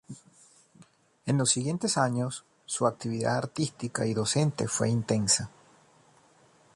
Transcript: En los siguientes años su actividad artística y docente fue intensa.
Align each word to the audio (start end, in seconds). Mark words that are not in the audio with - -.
En 1.27 1.37
los 1.37 1.51
siguientes 1.51 1.95
años 1.95 2.43
su 2.65 2.87
actividad 2.87 3.37
artística 3.37 4.03
y 4.07 4.15
docente 4.15 4.67
fue 4.67 4.89
intensa. 4.89 5.51